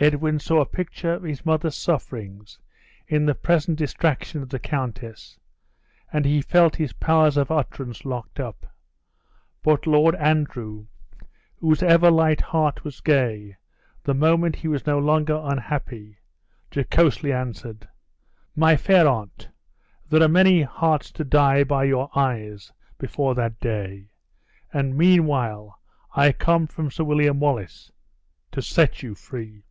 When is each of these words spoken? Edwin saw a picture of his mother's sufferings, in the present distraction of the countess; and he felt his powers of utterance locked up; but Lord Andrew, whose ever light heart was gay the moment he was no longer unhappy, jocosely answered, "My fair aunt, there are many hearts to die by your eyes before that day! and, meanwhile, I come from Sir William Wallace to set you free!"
Edwin 0.00 0.40
saw 0.40 0.60
a 0.60 0.66
picture 0.66 1.12
of 1.12 1.22
his 1.22 1.46
mother's 1.46 1.76
sufferings, 1.76 2.58
in 3.06 3.24
the 3.24 3.36
present 3.36 3.78
distraction 3.78 4.42
of 4.42 4.48
the 4.48 4.58
countess; 4.58 5.38
and 6.12 6.24
he 6.24 6.42
felt 6.42 6.74
his 6.74 6.92
powers 6.92 7.36
of 7.36 7.52
utterance 7.52 8.04
locked 8.04 8.40
up; 8.40 8.66
but 9.62 9.86
Lord 9.86 10.16
Andrew, 10.16 10.86
whose 11.60 11.84
ever 11.84 12.10
light 12.10 12.40
heart 12.40 12.82
was 12.82 13.00
gay 13.00 13.54
the 14.02 14.12
moment 14.12 14.56
he 14.56 14.66
was 14.66 14.86
no 14.88 14.98
longer 14.98 15.40
unhappy, 15.40 16.18
jocosely 16.72 17.32
answered, 17.32 17.86
"My 18.56 18.74
fair 18.76 19.06
aunt, 19.06 19.50
there 20.08 20.20
are 20.20 20.26
many 20.26 20.62
hearts 20.62 21.12
to 21.12 21.22
die 21.22 21.62
by 21.62 21.84
your 21.84 22.10
eyes 22.16 22.72
before 22.98 23.36
that 23.36 23.60
day! 23.60 24.10
and, 24.72 24.98
meanwhile, 24.98 25.78
I 26.12 26.32
come 26.32 26.66
from 26.66 26.90
Sir 26.90 27.04
William 27.04 27.38
Wallace 27.38 27.92
to 28.50 28.60
set 28.60 29.04
you 29.04 29.14
free!" 29.14 29.62